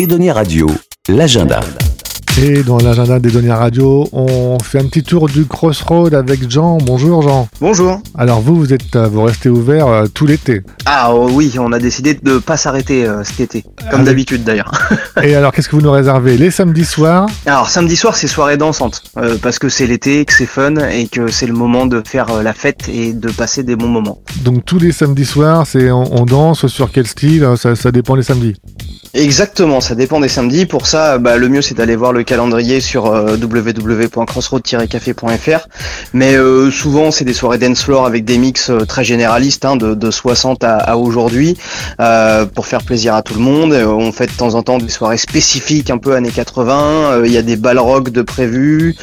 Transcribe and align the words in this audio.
Edonia 0.00 0.32
Radio, 0.32 0.66
l'agenda. 1.10 1.60
Et 2.40 2.62
dans 2.62 2.78
l'agenda 2.78 3.18
des 3.18 3.30
données 3.30 3.52
radio, 3.52 4.08
on 4.12 4.56
fait 4.62 4.78
un 4.78 4.84
petit 4.86 5.02
tour 5.02 5.28
du 5.28 5.44
Crossroad 5.46 6.14
avec 6.14 6.48
Jean. 6.48 6.78
Bonjour 6.78 7.20
Jean. 7.22 7.48
Bonjour. 7.60 8.00
Alors 8.16 8.40
vous, 8.40 8.54
vous 8.54 8.72
êtes, 8.72 8.94
euh, 8.96 9.08
vous 9.08 9.22
restez 9.24 9.48
ouvert 9.50 9.88
euh, 9.88 10.06
tout 10.06 10.26
l'été. 10.26 10.62
Ah 10.86 11.12
oh 11.12 11.28
oui, 11.32 11.52
on 11.58 11.72
a 11.72 11.78
décidé 11.80 12.14
de 12.14 12.38
pas 12.38 12.56
s'arrêter 12.56 13.04
euh, 13.04 13.24
cet 13.24 13.40
été, 13.40 13.62
comme 13.62 13.94
Avec- 14.00 14.04
d'habitude 14.06 14.44
d'ailleurs. 14.44 14.70
Et 15.22 15.34
alors, 15.34 15.52
qu'est-ce 15.52 15.68
que 15.68 15.74
vous 15.76 15.82
nous 15.82 15.90
réservez? 15.90 16.38
Les 16.38 16.50
samedis 16.52 16.84
soirs? 16.84 17.26
Alors 17.46 17.68
samedi 17.68 17.96
soir 17.96 18.14
c'est 18.16 18.28
soirée 18.28 18.56
dansante, 18.56 19.02
euh, 19.18 19.36
parce 19.42 19.58
que 19.58 19.68
c'est 19.68 19.86
l'été, 19.88 20.24
que 20.24 20.32
c'est 20.32 20.46
fun 20.46 20.76
et 20.76 21.08
que 21.08 21.28
c'est 21.30 21.46
le 21.46 21.52
moment 21.54 21.84
de 21.84 22.00
faire 22.06 22.30
euh, 22.30 22.42
la 22.42 22.54
fête 22.54 22.88
et 22.88 23.12
de 23.12 23.28
passer 23.30 23.64
des 23.64 23.74
bons 23.76 23.88
moments. 23.88 24.22
Donc 24.44 24.64
tous 24.64 24.78
les 24.78 24.92
samedis 24.92 25.26
soirs, 25.26 25.66
c'est 25.66 25.90
on, 25.90 26.20
on 26.22 26.24
danse 26.24 26.68
sur 26.68 26.90
quel 26.92 27.06
style? 27.08 27.46
Ça, 27.56 27.74
ça 27.74 27.90
dépend 27.90 28.14
les 28.14 28.22
samedis. 28.22 28.54
Exactement, 29.12 29.80
ça 29.80 29.96
dépend 29.96 30.20
des 30.20 30.28
samedis. 30.28 30.66
Pour 30.66 30.86
ça, 30.86 31.18
bah, 31.18 31.36
le 31.36 31.48
mieux 31.48 31.62
c'est 31.62 31.74
d'aller 31.74 31.96
voir 31.96 32.12
le 32.12 32.22
calendrier 32.22 32.80
sur 32.80 33.06
euh, 33.06 33.36
www.crossroad-café.fr. 33.36 35.66
Mais 36.12 36.36
euh, 36.36 36.70
souvent 36.70 37.10
c'est 37.10 37.24
des 37.24 37.32
soirées 37.32 37.58
dance 37.58 37.82
floor 37.82 38.06
avec 38.06 38.24
des 38.24 38.38
mix 38.38 38.70
euh, 38.70 38.84
très 38.86 39.02
généralistes, 39.02 39.64
hein, 39.64 39.74
de, 39.74 39.94
de 39.94 40.10
60 40.12 40.62
à, 40.62 40.76
à 40.76 40.94
aujourd'hui, 40.96 41.56
euh, 42.00 42.46
pour 42.46 42.68
faire 42.68 42.84
plaisir 42.84 43.16
à 43.16 43.22
tout 43.22 43.34
le 43.34 43.40
monde. 43.40 43.72
Euh, 43.72 43.84
on 43.86 44.12
fait 44.12 44.28
de 44.28 44.32
temps 44.32 44.54
en 44.54 44.62
temps 44.62 44.78
des 44.78 44.88
soirées 44.88 45.18
spécifiques, 45.18 45.90
un 45.90 45.98
peu 45.98 46.14
années 46.14 46.30
80. 46.30 47.10
euh, 47.12 47.26
Il 47.26 47.32
y 47.32 47.36
a 47.38 47.42
des 47.42 47.56
balles 47.56 47.80
rock 47.80 48.10
de 48.10 48.22
prévus. 48.22 48.94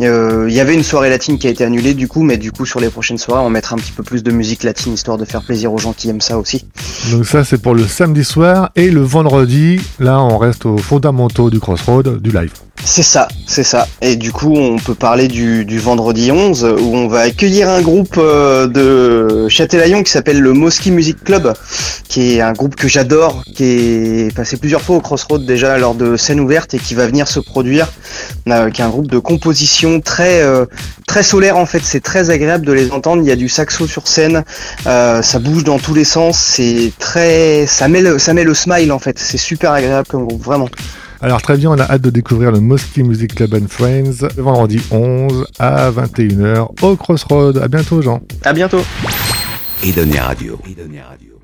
Euh, 0.00 0.46
Il 0.48 0.54
y 0.54 0.60
avait 0.60 0.72
une 0.74 0.84
soirée 0.84 1.10
latine 1.10 1.38
qui 1.38 1.46
a 1.46 1.50
été 1.50 1.64
annulée 1.64 1.92
du 1.92 2.08
coup, 2.08 2.22
mais 2.22 2.38
du 2.38 2.50
coup 2.50 2.64
sur 2.64 2.80
les 2.80 2.88
prochaines 2.88 3.18
soirées 3.18 3.44
on 3.44 3.50
mettra 3.50 3.76
un 3.76 3.78
petit 3.78 3.92
peu 3.92 4.02
plus 4.02 4.22
de 4.22 4.30
musique 4.30 4.62
latine 4.62 4.94
histoire 4.94 5.18
de 5.18 5.26
faire 5.26 5.42
plaisir 5.42 5.70
aux 5.72 5.78
gens 5.78 5.92
qui 5.92 6.08
aiment 6.08 6.22
ça 6.22 6.38
aussi. 6.38 6.64
Donc 7.10 7.26
ça, 7.26 7.44
c'est 7.44 7.60
pour 7.60 7.74
le 7.74 7.86
samedi 7.86 8.24
soir. 8.24 8.70
Et 8.74 8.90
le 8.90 9.02
vendredi, 9.02 9.49
là, 9.98 10.20
on 10.20 10.38
reste 10.38 10.66
aux 10.66 10.78
fondamentaux 10.78 11.50
du 11.50 11.60
Crossroad, 11.60 12.20
du 12.20 12.30
live. 12.30 12.52
C'est 12.82 13.02
ça, 13.02 13.28
c'est 13.46 13.62
ça. 13.62 13.86
Et 14.00 14.16
du 14.16 14.32
coup, 14.32 14.56
on 14.56 14.78
peut 14.78 14.94
parler 14.94 15.28
du, 15.28 15.78
vendredi 15.78 16.32
11 16.32 16.76
où 16.80 16.96
on 16.96 17.08
va 17.08 17.20
accueillir 17.20 17.68
un 17.68 17.82
groupe 17.82 18.16
euh, 18.16 18.66
de 18.66 19.48
Châtelaillon 19.48 20.02
qui 20.02 20.10
s'appelle 20.10 20.40
le 20.40 20.52
Mosky 20.54 20.90
Music 20.90 21.22
Club, 21.22 21.52
qui 22.08 22.36
est 22.36 22.40
un 22.40 22.52
groupe 22.52 22.76
que 22.76 22.88
j'adore, 22.88 23.44
qui 23.54 23.64
est 23.64 24.34
passé 24.34 24.56
plusieurs 24.56 24.80
fois 24.80 24.96
au 24.96 25.00
Crossroad 25.00 25.44
déjà 25.44 25.78
lors 25.78 25.94
de 25.94 26.16
scènes 26.16 26.40
ouvertes 26.40 26.74
et 26.74 26.78
qui 26.78 26.94
va 26.94 27.06
venir 27.06 27.28
se 27.28 27.38
produire, 27.38 27.92
euh, 28.48 28.70
qui 28.70 28.80
est 28.80 28.84
un 28.84 28.88
groupe 28.88 29.10
de 29.10 29.18
composition 29.18 30.00
très 30.00 30.42
euh, 30.42 30.64
très 31.06 31.22
solaire 31.24 31.56
en 31.56 31.66
fait. 31.66 31.82
C'est 31.82 32.00
très 32.00 32.30
agréable 32.30 32.64
de 32.64 32.72
les 32.72 32.92
entendre. 32.92 33.22
Il 33.22 33.28
y 33.28 33.32
a 33.32 33.36
du 33.36 33.48
saxo 33.48 33.86
sur 33.86 34.06
scène, 34.06 34.44
euh, 34.86 35.22
ça 35.22 35.38
bouge 35.38 35.64
dans 35.64 35.78
tous 35.78 35.92
les 35.92 36.04
sens. 36.04 36.38
C'est 36.38 36.92
très, 36.98 37.66
ça 37.66 37.88
met 37.88 38.00
le, 38.00 38.18
ça 38.18 38.32
smile 38.54 38.92
en 38.92 38.98
fait. 38.98 39.18
Super 39.40 39.72
agréable 39.72 40.06
comme 40.08 40.26
groupe, 40.26 40.42
vraiment. 40.42 40.68
Alors 41.22 41.42
très 41.42 41.56
bien, 41.56 41.70
on 41.70 41.78
a 41.78 41.84
hâte 41.84 42.00
de 42.00 42.10
découvrir 42.10 42.50
le 42.50 42.60
Mosky 42.60 43.02
Music 43.02 43.34
Club 43.34 43.54
and 43.54 43.68
Friends 43.68 44.26
le 44.36 44.42
vendredi 44.42 44.80
11 44.90 45.46
à 45.58 45.90
21h 45.90 46.68
au 46.82 46.96
Crossroad. 46.96 47.58
À 47.58 47.68
bientôt 47.68 48.00
Jean. 48.00 48.20
À 48.42 48.54
bientôt. 48.54 48.80
Edonia 49.82 50.24
Radio. 50.24 50.58
Edonia 50.66 51.04
Radio. 51.08 51.38